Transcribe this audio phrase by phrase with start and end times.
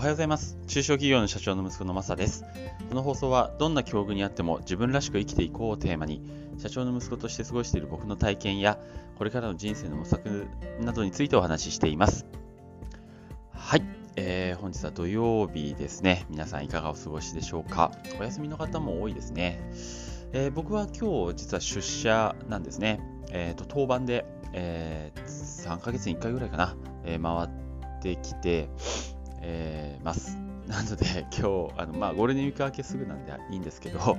[0.00, 0.56] おはようございます。
[0.66, 2.46] 中小企業の社長の息子のマサです。
[2.88, 6.22] この放送はどんな境遇にあっても自分らしく生きていこうをテーマに、
[6.56, 8.78] 社長の息子として過ごしている僕の体験や、
[9.18, 10.46] これからの人生の模索
[10.80, 12.24] などについてお話ししています。
[13.52, 13.82] はい、
[14.16, 16.24] えー、本日は土曜日ですね。
[16.30, 17.92] 皆さんいかがお過ごしでしょうか？
[18.18, 19.60] お休みの方も多いですね。
[20.32, 23.02] えー、僕は今日実は出社なんですね。
[23.32, 27.48] えっ、ー、と、当番で、えー、3ヶ月に1回ぐらいかな、え回っ
[28.00, 28.70] てきて、
[29.40, 30.38] えー、ます。
[30.66, 34.16] なので、今日、あのまあ、ゴールデンウィーク明けすぐなんでいいんですけど、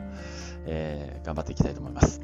[0.66, 2.21] えー、頑張っていきたいと思います。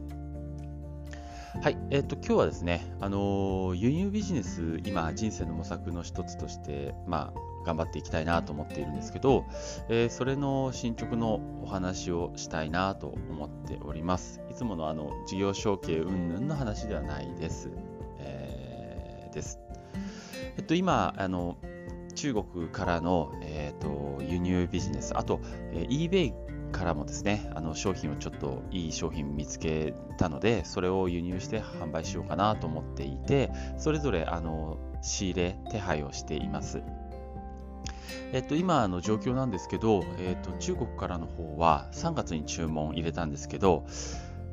[1.61, 9.43] はい、えっ、ー、と、今日はですね、あの輸入ビジネス、今、人生の模索の一つとして、まあ、頑張っていきたいなと思っているんですけど、
[9.89, 14.39] えー、それの進捗のお話をしたいなと思っております。
[14.51, 17.71] いつものあの事業承継云々の話ではないです。
[18.19, 19.59] えー、です。
[20.57, 21.57] えっと、今、あの、
[22.17, 25.39] 中国からの、えーと、輸入ビジネス、あと、
[25.71, 26.33] えー、eBay
[26.71, 36.81] からもですね、あの商品をちょっといい商品見つけたので、それを輸入して販売しようかなと思っていて、それぞれあの仕入れ、手配をしています。
[38.33, 43.85] えっと、今の状況なんですけど、えっと、中国からの方は3月に注文入れたんですけど、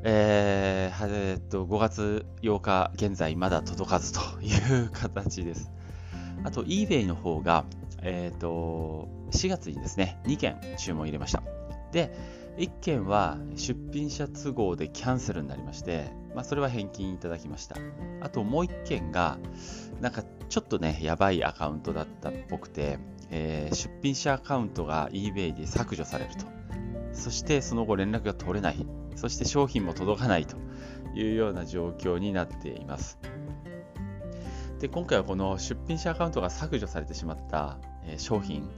[0.05, 5.73] えーえっと、5月8日現在まだ届かずという形です。
[6.45, 7.65] あと eBay の方が、
[8.03, 11.43] え、ー、と、4月にですね、2件注文入れました。
[11.91, 12.15] で、
[12.59, 17.77] 1件は出品者都合でキャンセルになりまして、まあ、それは返金いただきました。
[18.21, 19.39] あともう1件が、
[20.01, 22.99] なんかちょっとね、やばいアカウントだったっぽくて、
[23.31, 26.47] えー、出品者アカウントが eBay で削除されると。
[27.13, 28.87] そしてその後連絡が取れない。
[29.17, 30.57] そして商品も届かないと
[31.15, 33.19] いうような状況になっています。
[34.85, 38.69] で今回はこの出品者アカウントが削除されてしまった、えー、商品、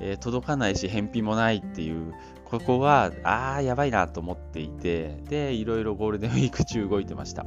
[0.00, 7.42] えー、届かないし返品もないっていうここはああやばいなと思っていてでいろいろゴールデンウィーク中動いてました、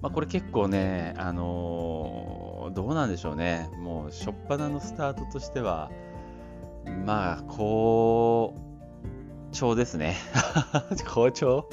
[0.00, 3.68] まあ、これ結構ねあのー、どうなんでしょうね。
[3.80, 5.90] もう初っ端のスタートとしては
[7.04, 8.54] まあ好
[9.50, 10.14] 調ですね。
[11.12, 11.68] 好調？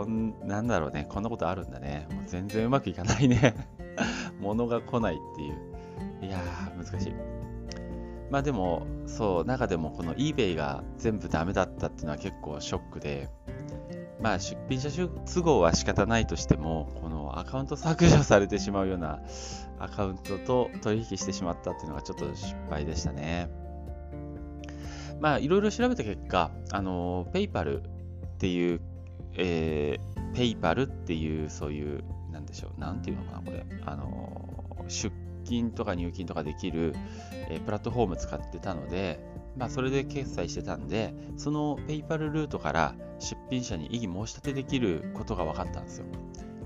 [0.00, 1.06] こんなんだろうね。
[1.10, 2.06] こんなことあるんだね。
[2.10, 3.54] もう全然うまくいかないね。
[4.40, 6.26] 物が来ないっていう。
[6.26, 7.14] いやー難しい。
[8.30, 13.28] まあでもそう中でもこの eBay が全部ダメだったっていうのは結構ショックで。
[14.22, 19.20] まあ出品者都合は仕方ないとしてもこのアカウント削除されてしまうような
[19.78, 23.50] アカウントと取引してしまったっていうのがちょっと失敗でしたね。
[25.20, 27.82] まあいろいろ調べた結果あの PayPal っ
[28.38, 28.80] ていう
[29.34, 33.64] えー、ペイパルっていうそういうなんでしょうなんていうのかなこれ。
[33.84, 35.14] あの出
[35.44, 36.94] 金とか入金とかできる、
[37.48, 39.20] えー、プラットフォーム使ってたので
[39.56, 46.06] まあそれで決済してたんでそのペイパルルートから出品者に異議申し立てできることが分かったんですよ。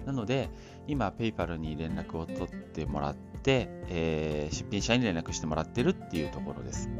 [0.06, 0.50] なので
[0.86, 6.90] 今ペイパルに連絡を取ってもらって、えー、出品者に連絡してもらってるっていうところです。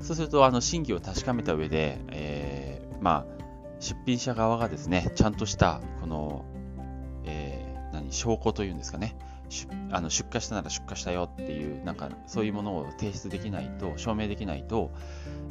[0.00, 3.37] そうするとあの真偽を確かめた上で、えー、まあ
[3.80, 6.44] 出品者側がですね、ちゃんとしたこの、
[7.24, 9.16] えー、何証拠というんですかね、
[9.90, 14.90] あの出荷したなら出荷したよっていう、なんかそういうものを提出できないと、証明できないと、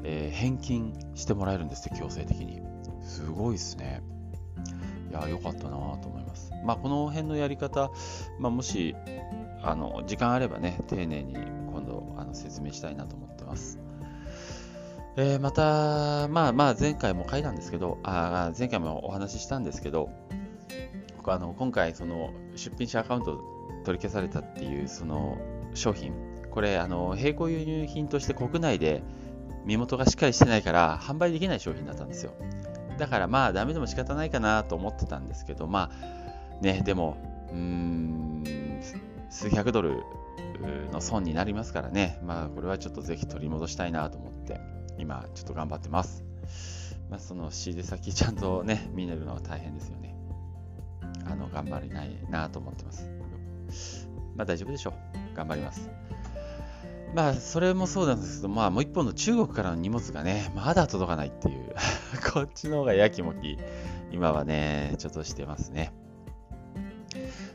[0.03, 2.61] えー、返金してもらえるんですって、強制的に。
[3.01, 4.01] すごいですね。
[5.09, 6.51] いや、良かったなと思います。
[6.65, 7.89] まあ、この辺のやり方、
[8.39, 8.95] まあ、もし、
[9.63, 11.33] あの、時間あればね、丁寧に
[11.71, 13.79] 今度、あの説明したいなと思ってます。
[15.19, 20.11] えー、また、まあまあ前回も書いたんですけど、あ前回もお話ししたんですけど、
[21.25, 23.41] あの今回その出品者アカウント
[23.83, 25.39] 取り消されたっていうその
[25.73, 26.13] 商品、
[26.51, 29.01] これあの並行輸入品として国内で
[29.65, 32.33] 身元がしっかりしてないから販売できない商品だったんですよ。
[32.99, 37.17] だからまあダメでも仕方ないかなと思ってたんですけど、まあね、でも、
[37.51, 38.43] うーん、
[39.31, 40.03] 数百ドル
[40.91, 44.77] の損になりますからね、まあこれはちょっとぜひ取り戻したいなと思って。
[44.97, 46.23] 今ちょっと頑張ってます。
[47.09, 50.15] まあ、その仕入れ先ちゃんとね、見れるのは大変ですよね。
[51.25, 54.07] あの、頑張れないなと思ってます。
[54.35, 54.91] まあ大丈夫でしょ
[55.33, 55.35] う。
[55.35, 55.89] 頑張ります。
[57.15, 61.73] まあ、それもそうなんですけど、まあ、もう一方の中国からの荷物がね、まだ届かないっていう
[62.33, 63.57] こっちの方がやきもき、
[64.11, 65.93] 今はね、ちょっとしてますね。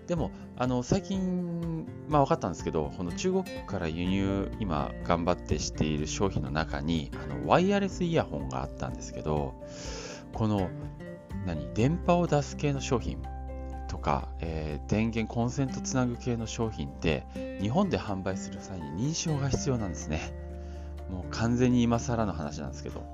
[0.07, 9.55] でも、あの、最近、まあ分かったんですけど、この中国から輸入、今頑張ってしている商品の中に、あの、ワイヤレスイヤホンがあったんですけど、
[10.33, 10.69] この、
[11.47, 13.23] 何、電波を出す系の商品、
[13.93, 17.27] とか、えー、電源コンセントつなぐ系の商品って
[17.61, 20.33] 日本で販売する際に認証が必要なんですね。
[21.11, 23.05] もう完全に今更の話なんですけど、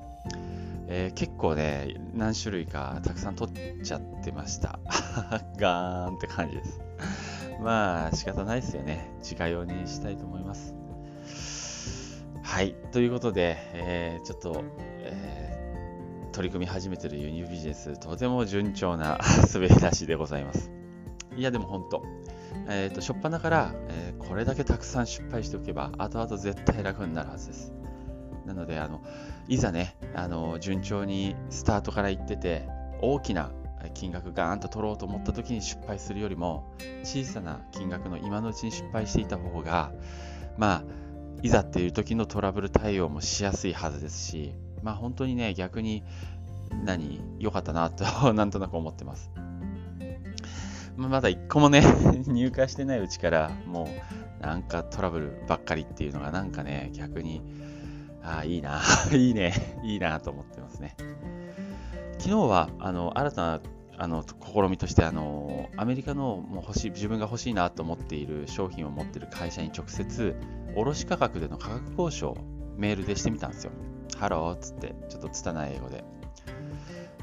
[0.88, 4.81] えー、結構ね何種類かたくさん取っちゃってました
[5.58, 6.81] ガーンって感じです
[7.62, 10.79] まあ仕方ないですよね自家用にしたいと思います
[12.49, 12.75] はい。
[12.93, 19.19] ということで、えー、ちょっと、えー、取り組み始めてる輸入ビジネス、とても順調な
[19.52, 20.70] 滑り出しでございます。
[21.37, 22.02] いや、でも本当、
[22.69, 27.73] えっ、ー、と、初っ端から、えこれだけたくさん失敗しておけば、後々絶対楽になるはずです。
[28.46, 29.02] なので、あの、
[29.48, 32.68] いざね、あの、順調にスタートから行ってて、
[33.00, 33.50] 大きな
[33.94, 39.92] 金額ガーンと取ろうと思った時に失敗するよりも、小さな金額の今のうちに失敗していた方が、
[40.56, 40.84] まあ、
[41.42, 44.52] いざっていう時のトラブル対応もしやすいはずですし、
[44.82, 46.02] まあ本当にね、逆に
[46.84, 48.04] 何、良かったなと
[48.34, 49.30] なんとなく思ってます。
[50.96, 51.82] まだ一個もね
[52.26, 53.88] 入荷してないうちから、も
[54.40, 57.40] うなんかトラブルばっかりっていうのがなんかね、逆に、
[58.23, 58.81] ああ、いいな、
[59.12, 60.97] いいね、いいなと思ってますね。
[62.19, 63.61] 昨日は、あの、新たな
[64.00, 70.37] あの試みとしてあのアメリカのもう欲しい自分が欲しいなと思っている商品を持っている会社に直接
[70.76, 72.37] 卸価格での価格交渉を
[72.76, 73.73] メールでしてみたんですよ。
[74.17, 76.05] ハローっつってちょっと拙い英語で。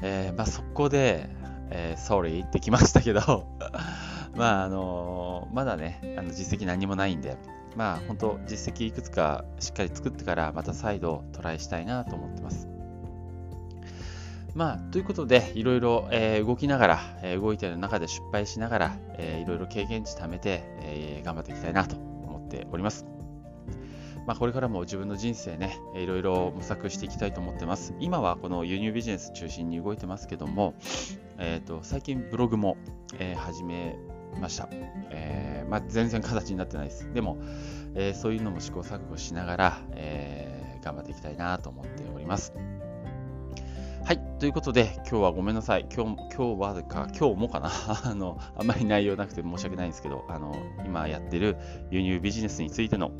[0.02, 1.30] えー、まあ、そこで、
[1.70, 3.46] えー、sorry ってきましたけど
[4.36, 7.38] まああのまだねあの実績何もないんで
[7.76, 12.68] まあ本当実績いくつかしっかり作ってからまた再度トライしたいなと思ってます。
[14.54, 23.04] まあ、ということで、いろいろ、えー、動きながら、えー、動いている中で失敗しながら、えー、いろいろ経験値貯めて、えー、頑張っていきたいなと思っております。
[24.26, 27.94] まあ、これからも自分の人生ね、いろいろ模索していきたいと思ってます。
[28.00, 30.74] 今はこの輸入ビジネス中心に動いてますけども、
[31.36, 32.78] えーと、最近ブログも、
[33.18, 33.94] えー、始め
[34.40, 34.68] ました。
[35.10, 37.12] えーまあ、全然形になってないです。
[37.12, 37.38] でも、
[37.94, 42.52] えー、そういうのも試行錯誤しながら、えー、頑張っていきたいなと思っております。
[44.04, 44.20] はい。
[44.38, 45.86] ということで、今日はごめんなさい。
[45.92, 47.70] 今日今日はか、今日もかな
[48.04, 50.54] あの、あんまり内容なくて申し訳ないんですけど、あの、
[50.84, 51.56] 今やってる
[51.90, 53.10] 輸入ビジネスについての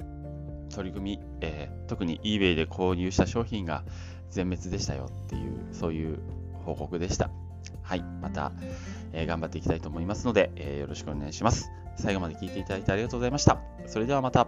[0.72, 3.82] 取り組み、えー、特に eBay で購入した商品が
[4.30, 6.20] 全滅でしたよっていう、そういう
[6.64, 7.30] 報告でした。
[7.82, 8.02] はい。
[8.20, 8.52] また、
[9.12, 11.70] えー、頑張っていきたいと思いますので、えー、よろしくお願いします。
[11.96, 13.58] 最後まで聞いていただいてありがとうございました。
[13.86, 14.46] それではまた。